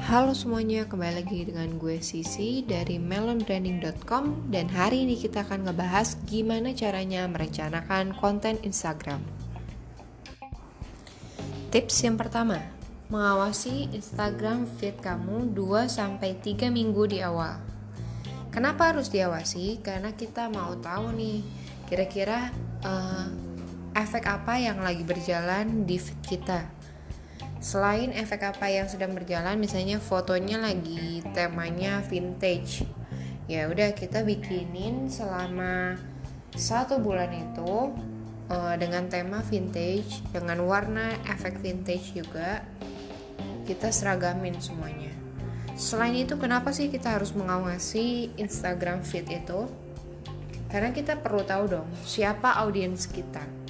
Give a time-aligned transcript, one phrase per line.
[0.00, 6.16] Halo semuanya, kembali lagi dengan gue Sisi dari melonbranding.com dan hari ini kita akan ngebahas
[6.24, 9.20] gimana caranya merencanakan konten Instagram.
[11.68, 12.64] Tips yang pertama,
[13.12, 17.60] mengawasi Instagram feed kamu 2-3 minggu di awal.
[18.48, 19.84] Kenapa harus diawasi?
[19.84, 21.44] Karena kita mau tahu nih,
[21.84, 22.48] kira-kira
[22.80, 23.53] uh,
[23.94, 26.66] efek apa yang lagi berjalan di feed kita
[27.64, 32.84] Selain efek apa yang sedang berjalan, misalnya fotonya lagi temanya vintage,
[33.48, 35.96] ya udah kita bikinin selama
[36.52, 37.88] satu bulan itu
[38.52, 42.60] uh, dengan tema vintage, dengan warna efek vintage juga
[43.64, 45.16] kita seragamin semuanya.
[45.72, 49.72] Selain itu, kenapa sih kita harus mengawasi Instagram feed itu?
[50.68, 53.63] Karena kita perlu tahu dong siapa audiens kita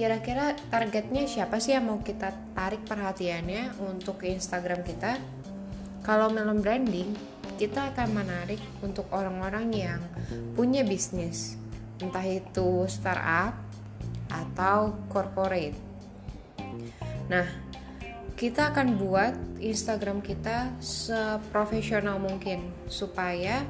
[0.00, 5.20] kira-kira targetnya siapa sih yang mau kita tarik perhatiannya untuk Instagram kita?
[6.00, 7.12] Kalau melon branding,
[7.60, 10.00] kita akan menarik untuk orang-orang yang
[10.56, 11.60] punya bisnis,
[12.00, 13.52] entah itu startup
[14.32, 15.76] atau corporate.
[17.28, 17.44] Nah,
[18.40, 23.68] kita akan buat Instagram kita seprofesional mungkin supaya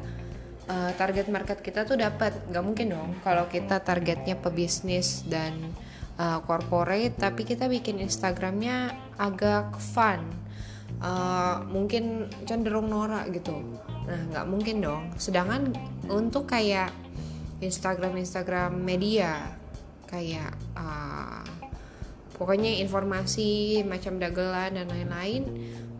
[0.70, 2.30] uh, target market kita tuh dapat.
[2.54, 5.58] Gak mungkin dong kalau kita targetnya pebisnis dan
[6.20, 10.20] uh, corporate tapi kita bikin Instagramnya agak fun.
[11.00, 13.56] Uh, mungkin cenderung norak gitu.
[14.04, 15.04] Nah nggak mungkin dong.
[15.16, 15.72] Sedangkan
[16.12, 16.92] untuk kayak
[17.64, 19.48] Instagram Instagram media
[20.04, 21.46] kayak uh,
[22.36, 25.44] pokoknya informasi macam dagelan dan lain-lain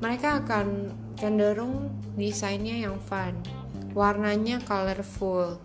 [0.00, 1.88] mereka akan cenderung
[2.20, 3.40] desainnya yang fun.
[3.96, 5.56] Warnanya colorful.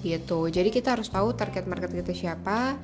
[0.00, 0.48] Gitu.
[0.48, 2.80] Jadi kita harus tahu target market kita siapa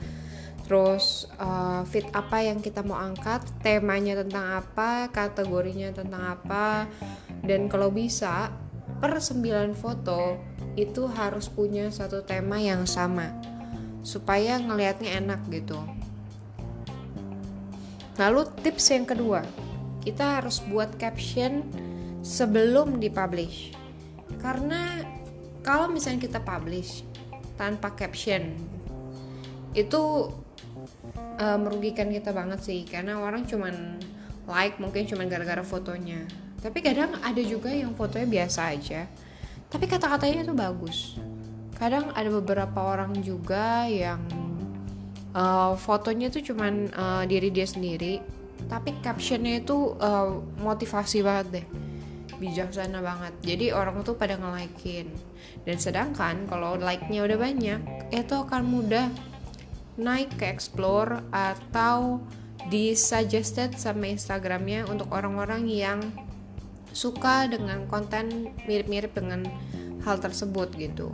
[0.66, 6.90] terus uh, fit apa yang kita mau angkat, temanya tentang apa, kategorinya tentang apa,
[7.46, 8.50] dan kalau bisa
[8.98, 10.42] per 9 foto
[10.74, 13.30] itu harus punya satu tema yang sama
[14.02, 15.78] supaya ngelihatnya enak gitu.
[18.18, 19.46] Lalu tips yang kedua,
[20.02, 21.62] kita harus buat caption
[22.26, 23.70] sebelum dipublish.
[24.42, 25.04] Karena
[25.62, 27.06] kalau misalnya kita publish
[27.54, 28.54] tanpa caption
[29.76, 30.32] itu
[31.40, 34.00] uh, merugikan kita banget sih karena orang cuman
[34.46, 36.26] like mungkin cuman gara-gara fotonya.
[36.62, 39.06] Tapi kadang ada juga yang fotonya biasa aja.
[39.70, 40.98] Tapi kata-katanya itu bagus.
[41.76, 44.22] Kadang ada beberapa orang juga yang
[45.36, 48.36] uh, fotonya tuh cuman uh, diri dia sendiri
[48.66, 51.66] tapi captionnya itu uh, motivasi banget deh.
[52.36, 53.32] Bijaksana banget.
[53.44, 55.08] Jadi orang tuh pada nge-likein.
[55.62, 57.80] Dan sedangkan kalau like-nya udah banyak
[58.12, 59.08] itu akan mudah
[59.96, 62.20] naik ke explore atau
[62.68, 66.00] di suggested sama Instagramnya untuk orang-orang yang
[66.96, 69.44] suka dengan konten mirip-mirip dengan
[70.02, 71.12] hal tersebut gitu.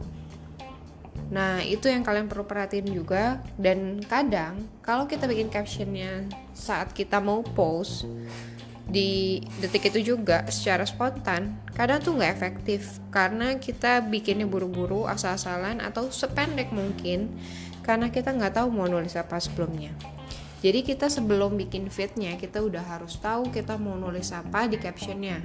[1.32, 7.19] Nah itu yang kalian perlu perhatiin juga dan kadang kalau kita bikin captionnya saat kita
[7.19, 8.04] mau post
[8.82, 15.81] di detik itu juga secara spontan kadang tuh nggak efektif karena kita bikinnya buru-buru asal-asalan
[15.81, 17.32] atau sependek mungkin
[17.82, 19.91] karena kita nggak tahu mau nulis apa sebelumnya.
[20.62, 25.43] Jadi kita sebelum bikin fitnya kita udah harus tahu kita mau nulis apa di captionnya.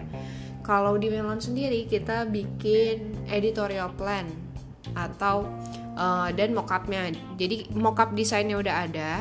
[0.61, 4.29] Kalau di Melon sendiri kita bikin editorial plan
[4.93, 5.49] atau
[5.97, 7.09] uh, dan mockupnya.
[7.33, 9.11] Jadi mockup desainnya udah ada.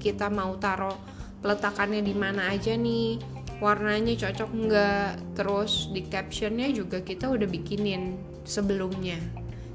[0.00, 0.96] Kita mau taruh
[1.44, 3.20] peletakannya di mana aja nih,
[3.60, 5.36] warnanya cocok nggak.
[5.36, 8.16] Terus di captionnya juga kita udah bikinin
[8.48, 9.20] sebelumnya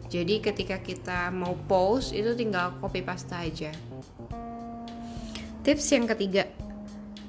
[0.07, 3.71] jadi ketika kita mau post itu tinggal copy paste aja.
[5.67, 6.47] Tips yang ketiga,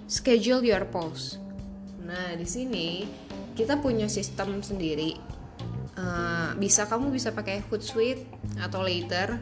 [0.07, 1.43] schedule your post.
[2.07, 3.03] Nah, di sini
[3.59, 5.19] kita punya sistem sendiri.
[5.99, 8.23] Uh, bisa kamu bisa pakai Hootsuite
[8.63, 9.35] atau Later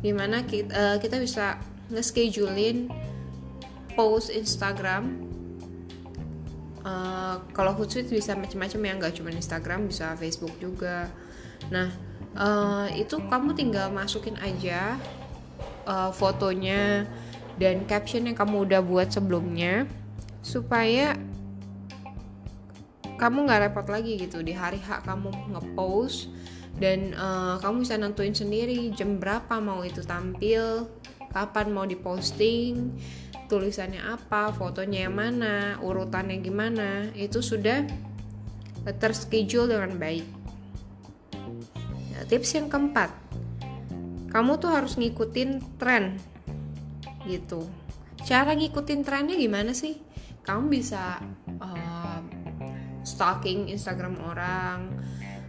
[0.00, 1.60] di mana kita, uh, kita bisa
[1.92, 2.88] nge-schedulein
[3.92, 5.28] post Instagram
[6.88, 11.12] uh, kalau Hootsuite bisa macam-macam ya nggak cuma Instagram bisa Facebook juga
[11.68, 14.98] nah uh, itu kamu tinggal masukin aja
[15.86, 17.06] uh, fotonya
[17.60, 19.84] dan caption yang kamu udah buat sebelumnya
[20.40, 21.16] supaya
[23.20, 24.40] kamu nggak repot lagi gitu.
[24.40, 26.32] Di hari H kamu ngepost
[26.80, 30.88] dan uh, kamu bisa nentuin sendiri jam berapa mau itu tampil
[31.28, 32.96] kapan mau diposting
[33.46, 37.12] tulisannya apa fotonya yang mana urutannya gimana.
[37.12, 37.84] Itu sudah
[38.96, 40.39] terschedule dengan baik
[42.30, 43.10] tips yang keempat.
[44.30, 46.14] Kamu tuh harus ngikutin tren
[47.26, 47.66] gitu.
[48.22, 49.98] Cara ngikutin trennya gimana sih?
[50.46, 51.18] Kamu bisa
[51.58, 52.22] uh,
[53.02, 54.94] stalking Instagram orang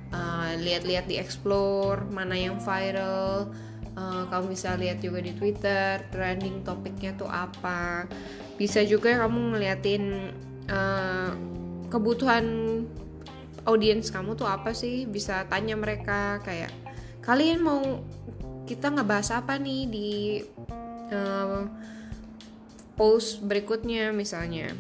[0.10, 3.54] uh, lihat-lihat di explore mana yang viral
[3.96, 8.08] uh, kamu bisa lihat juga di Twitter trending topiknya tuh apa.
[8.56, 10.04] Bisa juga kamu ngeliatin
[10.70, 11.32] uh,
[11.92, 12.46] kebutuhan
[13.66, 15.06] audiens kamu tuh apa sih?
[15.06, 16.72] Bisa tanya mereka kayak
[17.22, 17.82] kalian mau
[18.66, 20.12] kita ngebahas apa nih di
[21.14, 21.68] uh,
[22.98, 24.74] post berikutnya misalnya?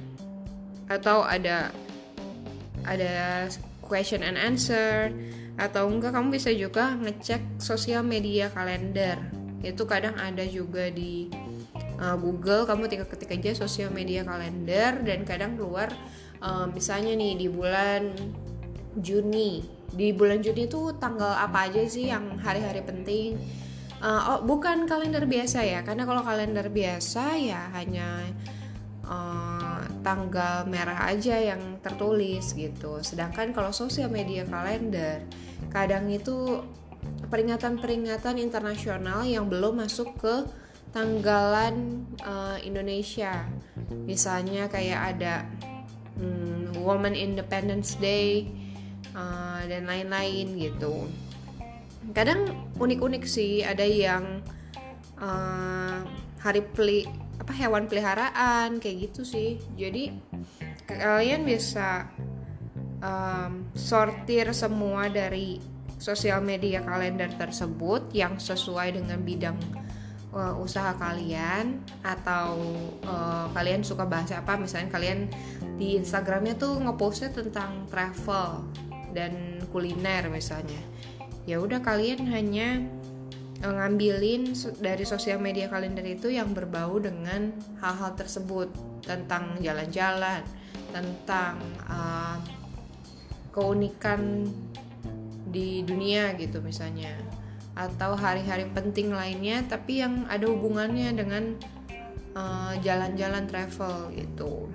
[0.89, 1.69] Atau ada
[2.85, 3.47] ada
[3.85, 5.13] question and answer.
[5.59, 9.19] Atau enggak kamu bisa juga ngecek sosial media kalender.
[9.61, 11.29] Itu kadang ada juga di
[12.01, 12.65] uh, Google.
[12.65, 15.93] Kamu tinggal ketik aja sosial media kalender dan kadang keluar
[16.41, 18.11] uh, misalnya nih di bulan
[18.97, 19.63] Juni.
[19.91, 23.39] Di bulan Juni itu tanggal apa aja sih yang hari-hari penting?
[24.01, 28.25] Uh, oh bukan kalender biasa ya karena kalau kalender biasa ya hanya
[29.05, 32.97] uh, tanggal merah aja yang tertulis gitu.
[33.05, 35.21] Sedangkan kalau sosial media kalender
[35.69, 36.65] kadang itu
[37.29, 40.35] peringatan-peringatan internasional yang belum masuk ke
[40.91, 43.47] tanggalan uh, Indonesia.
[44.09, 45.45] Misalnya kayak ada
[46.17, 48.60] um, Women Independence Day
[49.15, 51.07] uh, dan lain-lain gitu.
[52.11, 52.49] Kadang
[52.81, 54.41] unik-unik sih ada yang
[55.21, 56.01] uh,
[56.41, 57.05] hari peli
[57.37, 59.61] apa hewan peliharaan kayak gitu sih.
[59.77, 60.13] Jadi
[60.89, 62.09] kalian bisa
[63.01, 65.61] um, sortir semua dari
[66.01, 69.57] sosial media kalender tersebut yang sesuai dengan bidang
[70.33, 72.57] uh, usaha kalian atau
[73.05, 74.57] uh, kalian suka bahasa apa.
[74.57, 75.29] Misalnya kalian
[75.77, 78.65] di Instagramnya tuh ngepostnya tentang travel
[79.11, 80.79] dan kuliner misalnya.
[81.45, 82.83] Ya udah kalian hanya
[83.61, 88.69] eh, ngambilin dari sosial media kalender itu yang berbau dengan hal-hal tersebut.
[89.01, 90.45] Tentang jalan-jalan
[90.93, 91.57] tentang
[91.89, 92.37] uh,
[93.49, 94.45] keunikan
[95.49, 97.17] di dunia gitu misalnya.
[97.73, 101.55] Atau hari-hari penting lainnya tapi yang ada hubungannya dengan
[102.35, 104.69] eh, jalan-jalan uh, travel gitu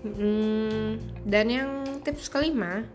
[0.00, 0.96] Hmm,
[1.28, 1.70] dan yang
[2.00, 2.88] tips kelima,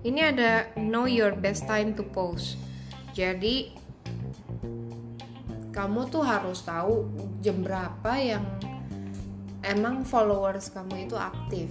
[0.00, 2.56] ini ada know your best time to post.
[3.12, 3.76] Jadi
[5.74, 7.04] kamu tuh harus tahu
[7.44, 8.44] jam berapa yang
[9.60, 11.68] emang followers kamu itu aktif.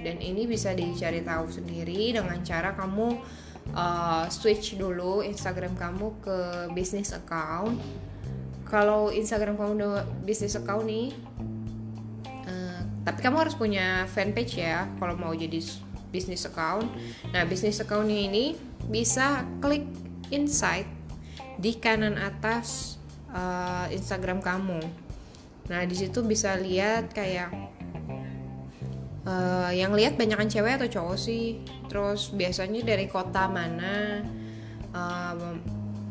[0.00, 3.20] Dan ini bisa dicari tahu sendiri dengan cara kamu
[3.76, 6.38] uh, switch dulu Instagram kamu ke
[6.72, 7.78] business account.
[8.66, 11.12] Kalau Instagram kamu udah business account nih,
[13.00, 15.56] tapi kamu harus punya fanpage ya kalau mau jadi
[16.10, 16.90] bisnis account.
[17.32, 18.58] Nah bisnis accountnya ini
[18.90, 19.86] bisa klik
[20.28, 20.86] insight
[21.56, 22.98] di kanan atas
[23.32, 24.82] uh, Instagram kamu.
[25.70, 27.54] Nah di situ bisa lihat kayak
[29.24, 31.62] uh, yang lihat banyakan cewek atau cowok sih.
[31.88, 34.20] Terus biasanya dari kota mana
[34.92, 35.56] uh,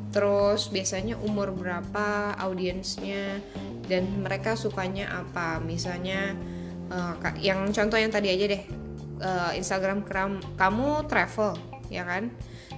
[0.09, 3.38] terus biasanya umur berapa audiensnya
[3.85, 5.62] dan mereka sukanya apa.
[5.62, 6.33] Misalnya
[6.89, 8.63] uh, yang contoh yang tadi aja deh.
[9.19, 11.59] Uh, Instagram kram, kamu travel
[11.91, 12.31] ya kan?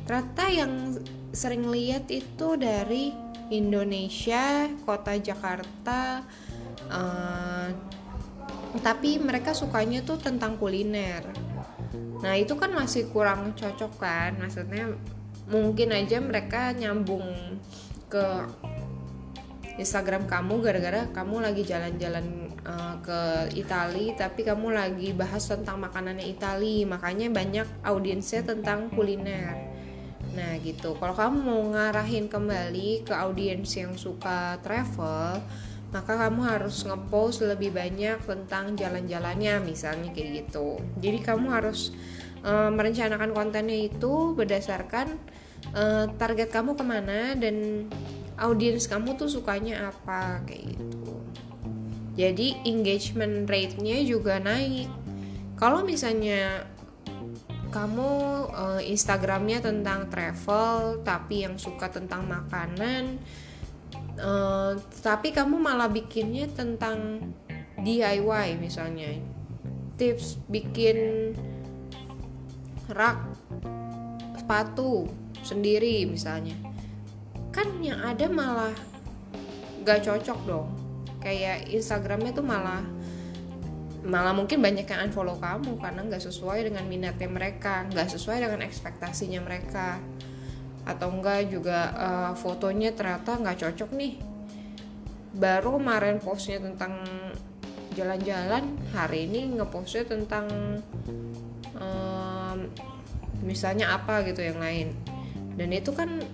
[0.07, 0.97] Ternyata yang
[1.31, 3.13] sering lihat itu dari
[3.51, 6.23] Indonesia kota Jakarta
[6.87, 7.67] uh,
[8.79, 11.27] tapi mereka sukanya tuh tentang kuliner.
[12.23, 14.39] Nah itu kan masih kurang cocok kan?
[14.39, 14.95] Maksudnya
[15.51, 17.59] mungkin aja mereka nyambung
[18.07, 18.47] ke
[19.75, 23.21] Instagram kamu gara-gara kamu lagi jalan-jalan uh, ke
[23.57, 26.83] Itali tapi kamu lagi bahas tentang makanannya Itali.
[26.85, 29.57] Makanya banyak audiensnya tentang kuliner.
[30.33, 30.95] Nah gitu.
[30.97, 35.41] Kalau kamu mau ngarahin kembali ke audiens yang suka travel
[35.91, 40.79] maka kamu harus ngepost lebih banyak tentang jalan-jalannya misalnya kayak gitu.
[41.03, 41.91] Jadi kamu harus
[42.47, 45.19] uh, merencanakan kontennya itu berdasarkan
[45.75, 47.87] uh, target kamu ke mana dan
[48.39, 51.21] audiens kamu tuh sukanya apa kayak gitu
[52.11, 54.91] jadi engagement rate-nya juga naik.
[55.55, 56.67] Kalau misalnya
[57.71, 58.11] kamu
[58.51, 63.15] uh, Instagramnya tentang travel tapi yang suka tentang makanan
[64.19, 67.31] uh, tapi kamu malah bikinnya tentang
[67.79, 69.15] DIY misalnya.
[69.95, 71.31] Tips bikin
[72.91, 73.23] rak
[74.35, 75.07] sepatu
[75.39, 76.59] sendiri misalnya.
[77.55, 78.75] Kan yang ada malah
[79.87, 80.80] gak cocok dong
[81.21, 82.83] kayak Instagramnya tuh malah
[84.01, 88.65] malah mungkin banyak yang unfollow kamu karena nggak sesuai dengan minatnya mereka nggak sesuai dengan
[88.65, 90.01] ekspektasinya mereka.
[90.81, 94.17] Atau enggak juga uh, fotonya ternyata nggak cocok nih.
[95.37, 97.05] Baru kemarin postnya tentang
[97.93, 100.49] jalan-jalan hari ini ngepostnya tentang
[101.77, 102.59] um,
[103.45, 104.97] misalnya apa gitu yang lain.
[105.53, 106.25] Dan itu kan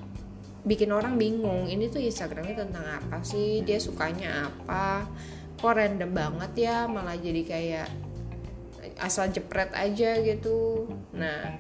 [0.66, 5.06] bikin orang bingung ini tuh Instagramnya tentang apa sih dia sukanya apa
[5.58, 7.90] kok random banget ya malah jadi kayak
[8.98, 11.58] asal jepret aja gitu nah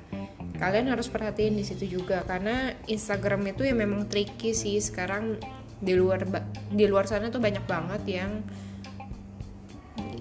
[0.58, 5.38] kalian harus perhatiin di situ juga karena Instagram itu ya memang tricky sih sekarang
[5.77, 6.25] di luar
[6.74, 8.42] di luar sana tuh banyak banget yang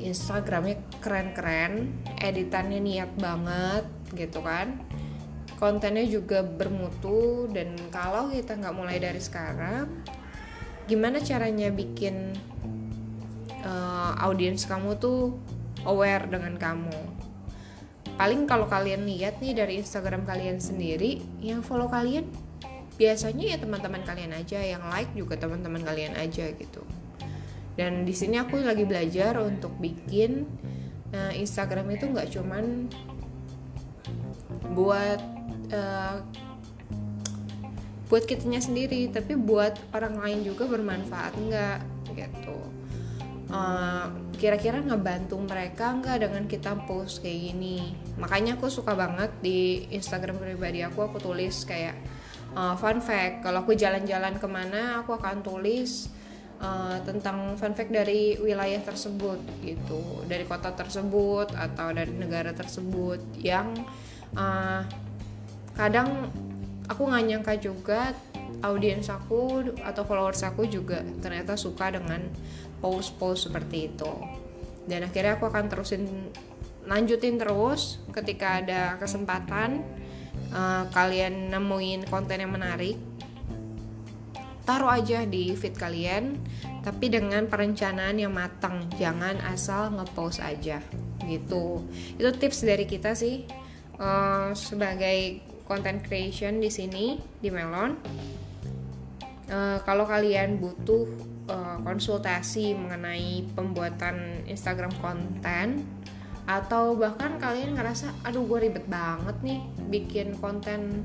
[0.07, 1.91] Instagramnya keren-keren,
[2.23, 4.79] editannya niat banget gitu kan.
[5.57, 9.89] Kontennya juga bermutu dan kalau kita nggak mulai dari sekarang,
[10.85, 12.37] gimana caranya bikin
[13.65, 15.37] uh, audiens kamu tuh
[15.89, 17.01] aware dengan kamu?
[18.17, 22.29] Paling kalau kalian lihat nih dari Instagram kalian sendiri, yang follow kalian
[22.97, 26.85] biasanya ya teman-teman kalian aja, yang like juga teman-teman kalian aja gitu
[27.77, 30.49] dan di sini aku lagi belajar untuk bikin
[31.13, 32.89] uh, Instagram itu nggak cuman
[34.75, 35.21] buat
[35.75, 36.17] uh,
[38.07, 41.79] buat kitanya sendiri tapi buat orang lain juga bermanfaat nggak?
[42.15, 42.59] Gitu.
[43.47, 47.95] Uh, kira-kira ngebantu mereka nggak dengan kita post kayak gini?
[48.19, 51.95] Makanya aku suka banget di Instagram pribadi aku aku tulis kayak
[52.55, 53.43] uh, fun fact.
[53.43, 56.11] Kalau aku jalan-jalan ke mana aku akan tulis
[56.61, 60.27] uh, tentang fun fact dari wilayah tersebut gitu.
[60.29, 63.73] Dari kota tersebut atau dari negara tersebut yang
[64.37, 64.85] uh,
[65.75, 66.31] kadang
[66.87, 68.15] aku nggak nyangka juga
[68.63, 72.23] audiens aku atau followers aku juga ternyata suka dengan
[72.79, 74.13] post-post seperti itu.
[74.87, 76.31] Dan akhirnya aku akan terusin
[76.87, 79.83] lanjutin terus ketika ada kesempatan
[80.55, 82.95] uh, kalian nemuin konten yang menarik
[84.67, 86.39] taruh aja di feed kalian
[86.87, 88.87] tapi dengan perencanaan yang matang.
[88.95, 90.79] Jangan asal ngepost aja
[91.27, 91.83] gitu.
[92.15, 93.66] Itu tips dari kita sih
[94.01, 97.93] uh, sebagai content creation di sini di Melon.
[99.47, 101.07] Uh, kalau kalian butuh
[101.47, 105.87] uh, konsultasi mengenai pembuatan Instagram konten
[106.47, 109.61] atau bahkan kalian ngerasa aduh gue ribet banget nih
[109.91, 111.03] bikin konten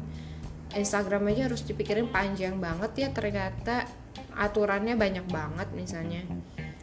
[0.78, 3.90] Instagram aja harus dipikirin panjang banget ya ternyata
[4.38, 6.24] aturannya banyak banget misalnya.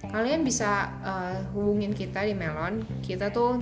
[0.08, 2.84] Kalian bisa uh, hubungin kita di Melon.
[3.02, 3.60] Kita tuh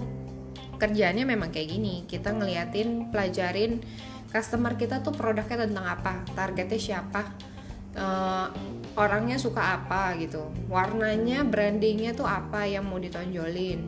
[0.77, 2.05] kerjanya memang kayak gini.
[2.05, 3.81] Kita ngeliatin pelajarin
[4.31, 7.23] customer kita tuh produknya tentang apa targetnya siapa
[7.97, 8.49] uh,
[8.97, 10.49] orangnya suka apa gitu.
[10.69, 13.81] Warnanya brandingnya tuh apa yang mau ditonjolin.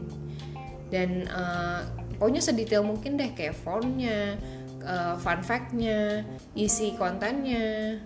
[0.89, 1.85] Dan uh,
[2.17, 4.41] pokoknya sedetail mungkin deh kayak fontnya
[4.85, 6.25] uh, fun factnya
[6.57, 8.01] isi kontennya.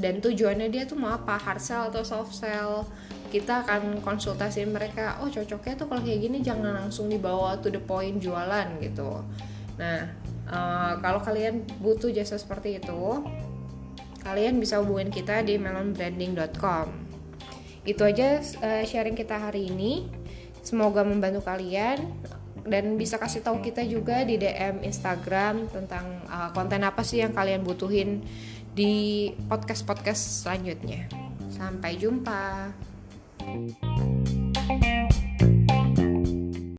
[0.00, 1.36] Dan tujuannya dia tuh mau apa?
[1.36, 2.88] Hard sell atau soft sell
[3.30, 7.78] kita akan konsultasiin mereka oh cocoknya tuh kalau kayak gini jangan langsung dibawa to the
[7.78, 9.22] point jualan gitu
[9.78, 10.10] nah
[10.50, 13.24] uh, kalau kalian butuh jasa seperti itu
[14.20, 16.90] kalian bisa hubungin kita di melonbranding.com
[17.88, 20.10] itu aja uh, sharing kita hari ini
[20.60, 22.04] semoga membantu kalian
[22.68, 27.32] dan bisa kasih tahu kita juga di DM Instagram tentang uh, konten apa sih yang
[27.32, 28.20] kalian butuhin
[28.76, 31.08] di podcast-podcast selanjutnya.
[31.50, 32.70] Sampai jumpa.
[33.40, 34.09] Thank you